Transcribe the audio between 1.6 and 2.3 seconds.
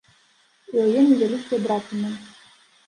драпіны.